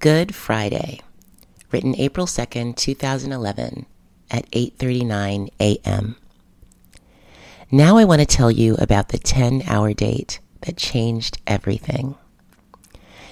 [0.00, 1.02] Good Friday,
[1.70, 3.84] written April 2nd, 2011
[4.30, 6.16] at 8:39 a.m.
[7.70, 12.14] Now I want to tell you about the 10-hour date that changed everything.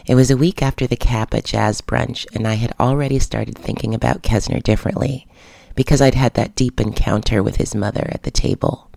[0.04, 3.94] It was a week after the Kappa jazz brunch and I had already started thinking
[3.94, 5.26] about Kesner differently
[5.74, 8.90] because I'd had that deep encounter with his mother at the table.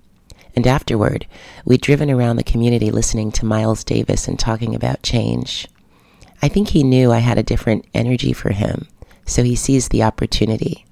[0.58, 1.26] And afterward,
[1.64, 5.70] we'd driven around the community listening to Miles Davis and talking about change.
[6.42, 8.88] I think he knew I had a different energy for him,
[9.26, 10.86] so he seized the opportunity.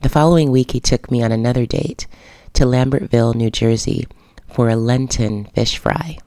[0.00, 2.06] The following week, he took me on another date
[2.54, 4.06] to Lambertville, New Jersey,
[4.46, 6.18] for a Lenten fish fry.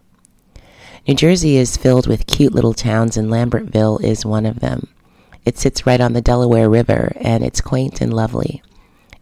[1.07, 4.87] New Jersey is filled with cute little towns, and Lambertville is one of them.
[5.43, 8.61] It sits right on the Delaware River, and it's quaint and lovely.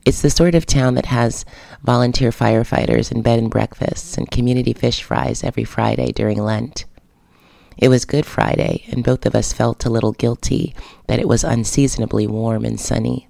[0.06, 1.46] It's the sort of town that has
[1.84, 6.86] volunteer firefighters and bed and breakfasts and community fish fries every Friday during Lent.
[7.82, 10.76] It was Good Friday, and both of us felt a little guilty
[11.08, 13.30] that it was unseasonably warm and sunny.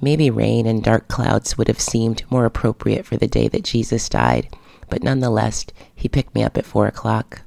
[0.00, 4.08] Maybe rain and dark clouds would have seemed more appropriate for the day that Jesus
[4.08, 4.48] died,
[4.88, 7.42] but nonetheless, he picked me up at four o'clock.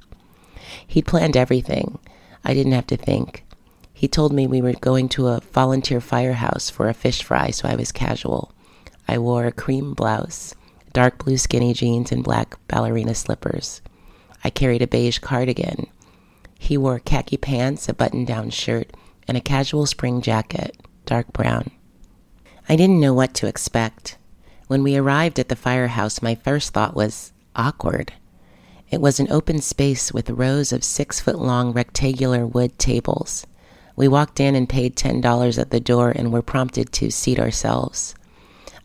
[0.85, 1.97] He'd planned everything.
[2.43, 3.43] I didn't have to think.
[3.91, 7.67] He told me we were going to a volunteer firehouse for a fish fry, so
[7.67, 8.51] I was casual.
[9.07, 10.53] I wore a cream blouse,
[10.93, 13.81] dark blue skinny jeans, and black ballerina slippers.
[14.43, 15.87] I carried a beige cardigan,
[16.63, 18.91] he wore khaki pants, a button down shirt,
[19.27, 21.71] and a casual spring jacket, dark brown.
[22.69, 24.17] I didn't know what to expect.
[24.67, 28.13] When we arrived at the firehouse, my first thought was awkward.
[28.89, 33.45] It was an open space with rows of six foot long rectangular wood tables.
[33.97, 38.15] We walked in and paid $10 at the door and were prompted to seat ourselves.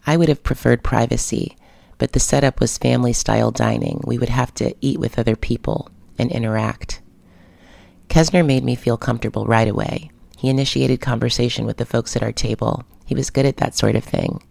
[0.05, 1.57] I would have preferred privacy,
[1.99, 4.01] but the setup was family style dining.
[4.05, 7.01] We would have to eat with other people and interact.
[8.09, 10.11] Kesner made me feel comfortable right away.
[10.37, 12.85] He initiated conversation with the folks at our table.
[13.05, 14.43] He was good at that sort of thing.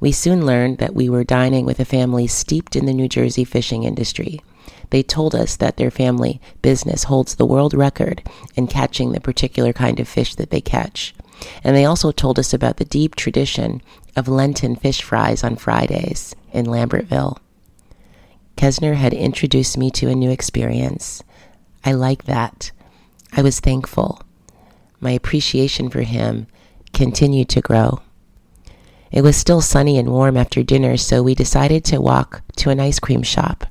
[0.00, 3.44] We soon learned that we were dining with a family steeped in the New Jersey
[3.44, 4.40] fishing industry.
[4.90, 8.22] They told us that their family business holds the world record
[8.54, 11.14] in catching the particular kind of fish that they catch.
[11.64, 13.80] And they also told us about the deep tradition
[14.16, 17.38] of Lenten fish fries on Fridays in Lambertville.
[18.56, 21.22] Kesner had introduced me to a new experience.
[21.84, 22.70] I like that.
[23.34, 24.22] I was thankful.
[25.00, 26.46] My appreciation for him
[26.92, 28.00] continued to grow.
[29.10, 32.80] It was still sunny and warm after dinner, so we decided to walk to an
[32.80, 33.66] ice cream shop.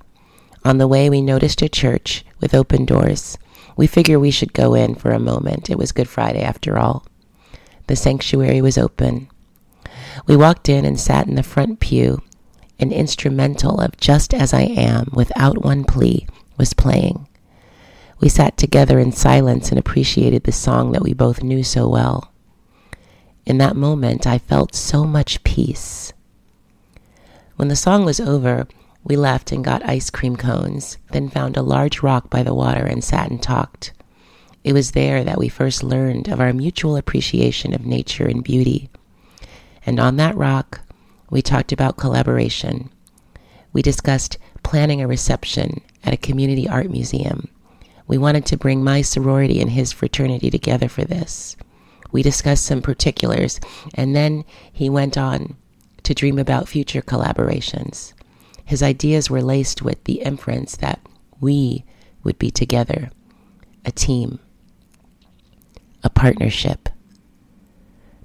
[0.63, 3.37] On the way, we noticed a church with open doors.
[3.75, 5.69] We figured we should go in for a moment.
[5.69, 7.05] It was Good Friday after all.
[7.87, 9.29] The sanctuary was open.
[10.27, 12.21] We walked in and sat in the front pew.
[12.79, 17.27] An instrumental of Just As I Am, without one plea, was playing.
[18.21, 22.31] We sat together in silence and appreciated the song that we both knew so well.
[23.47, 26.13] In that moment, I felt so much peace.
[27.55, 28.67] When the song was over,
[29.03, 32.85] we left and got ice cream cones, then found a large rock by the water
[32.85, 33.91] and sat and talked.
[34.63, 38.91] It was there that we first learned of our mutual appreciation of nature and beauty.
[39.83, 40.81] And on that rock,
[41.31, 42.91] we talked about collaboration.
[43.73, 47.49] We discussed planning a reception at a community art museum
[48.11, 51.55] we wanted to bring my sorority and his fraternity together for this.
[52.11, 53.57] We discussed some particulars,
[53.95, 55.55] and then he went on
[56.03, 58.11] to dream about future collaborations.
[58.65, 60.99] His ideas were laced with the inference that
[61.39, 61.85] we
[62.25, 63.11] would be together,
[63.85, 64.39] a team,
[66.03, 66.89] a partnership.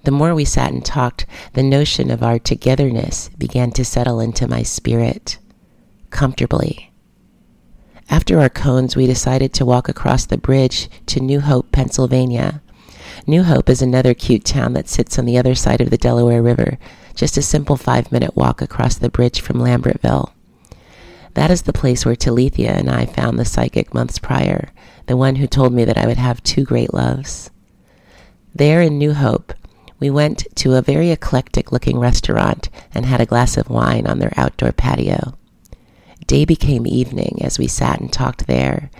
[0.02, 4.48] The more we sat and talked, the notion of our togetherness began to settle into
[4.48, 5.38] my spirit
[6.10, 6.85] comfortably
[8.26, 12.60] after our cones, we decided to walk across the bridge to New Hope, Pennsylvania.
[13.24, 16.42] New Hope is another cute town that sits on the other side of the Delaware
[16.42, 16.76] River,
[17.14, 20.32] just a simple five minute walk across the bridge from Lambertville.
[21.34, 24.70] That is the place where Talithia and I found the psychic months prior,
[25.06, 27.52] the one who told me that I would have two great loves.
[28.52, 29.54] There in New Hope,
[30.00, 34.18] we went to a very eclectic looking restaurant and had a glass of wine on
[34.18, 35.38] their outdoor patio.
[36.26, 38.90] Day became evening as we sat and talked there.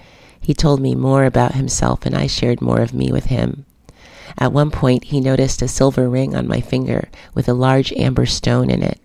[0.41, 3.67] He told me more about himself, and I shared more of me with him.
[4.39, 8.27] At one point, he noticed a silver ring on my finger with a large amber
[8.27, 9.01] stone in it.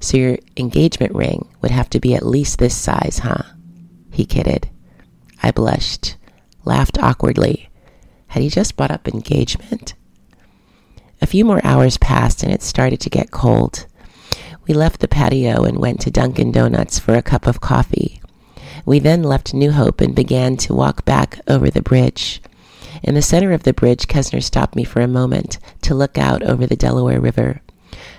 [0.00, 3.42] So your engagement ring would have to be at least this size, huh?
[4.12, 4.68] He kidded.
[5.42, 6.16] I blushed,
[6.64, 7.68] laughed awkwardly.
[8.28, 9.94] Had he just brought up engagement?
[11.20, 13.86] A few more hours passed and it started to get cold.
[14.68, 18.20] We left the patio and went to Dunkin' Donuts for a cup of coffee.
[18.84, 22.42] We then left New Hope and began to walk back over the bridge.
[23.02, 26.42] In the center of the bridge, Kesner stopped me for a moment to look out
[26.42, 27.62] over the Delaware River.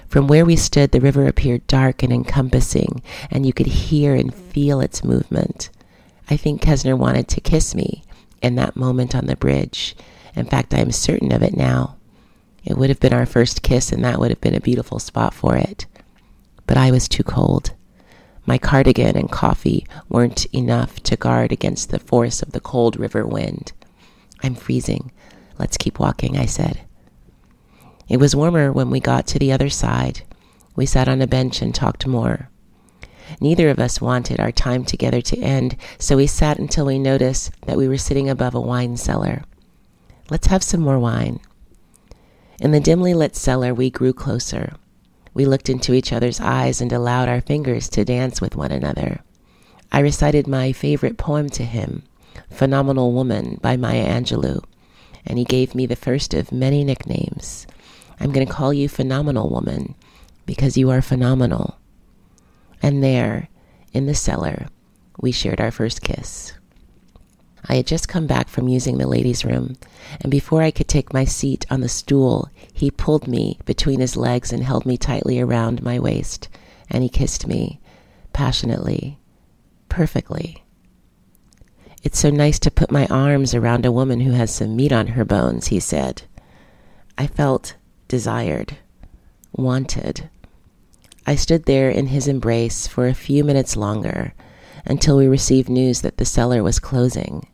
[0.07, 4.34] From where we stood, the river appeared dark and encompassing, and you could hear and
[4.34, 5.69] feel its movement.
[6.31, 8.04] I think Kesner wanted to kiss me
[8.42, 9.95] in that moment on the bridge.
[10.36, 11.95] In fact, I am certain of it now.
[12.66, 15.36] It would have been our first kiss, and that would have been a beautiful spot
[15.36, 15.86] for it.
[16.69, 17.71] But I was too cold.
[18.45, 23.25] My cardigan and coffee weren't enough to guard against the force of the cold river
[23.25, 23.74] wind.
[24.44, 25.12] I'm freezing.
[25.57, 26.81] Let's keep walking, I said.
[28.07, 30.21] It was warmer when we got to the other side.
[30.75, 32.51] We sat on a bench and talked more.
[33.42, 37.50] Neither of us wanted our time together to end, so we sat until we noticed
[37.66, 39.42] that we were sitting above a wine cellar.
[40.30, 41.39] Let's have some more wine.
[42.60, 44.75] In the dimly lit cellar, we grew closer.
[45.34, 49.22] We looked into each other's eyes and allowed our fingers to dance with one another.
[49.92, 52.04] I recited my favorite poem to him,
[52.50, 54.64] Phenomenal Woman by Maya Angelou,
[55.26, 57.66] and he gave me the first of many nicknames.
[58.20, 59.96] I'm going to call you Phenomenal Woman
[60.46, 61.78] because you are phenomenal.
[62.81, 63.50] And there,
[63.94, 64.68] in the cellar,
[65.20, 66.54] we shared our first kiss.
[67.71, 69.75] I had just come back from using the ladies' room,
[70.21, 74.18] and before I could take my seat on the stool, he pulled me between his
[74.18, 76.50] legs and held me tightly around my waist,
[76.89, 77.80] and he kissed me
[78.33, 79.19] passionately,
[79.88, 80.63] perfectly.
[82.01, 85.07] It's so nice to put my arms around a woman who has some meat on
[85.07, 86.24] her bones, he said.
[87.19, 87.75] I felt
[88.07, 88.77] desired,
[89.51, 90.27] wanted.
[91.27, 94.33] I stood there in his embrace for a few minutes longer
[94.86, 97.45] until we received news that the cellar was closing.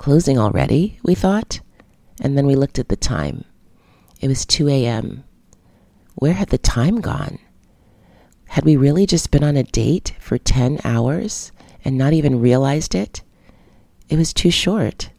[0.00, 1.60] Closing already, we thought,
[2.22, 3.44] and then we looked at the time.
[4.22, 5.24] It was 2 a.m.
[6.14, 7.38] Where had the time gone?
[8.46, 11.52] Had we really just been on a date for 10 hours
[11.84, 13.20] and not even realized it?
[14.08, 15.10] It was too short.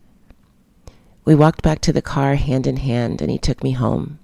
[1.25, 4.17] We walked back to the car hand in hand, and he took me home.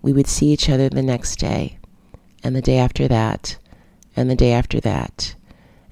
[0.00, 1.78] We would see each other the next day,
[2.42, 3.58] and the day after that,
[4.16, 5.34] and the day after that,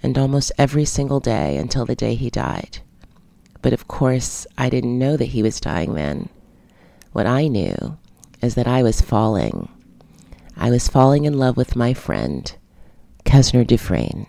[0.02, 2.80] and almost every single day until the day he died.
[3.62, 6.28] But of course, I didn't know that he was dying then.
[7.12, 7.98] What I knew
[8.42, 9.68] is that I was falling.
[10.56, 12.54] I was falling in love with my friend,
[13.24, 14.26] Kesner Dufresne.